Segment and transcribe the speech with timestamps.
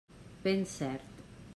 [0.45, 1.03] Ben cert.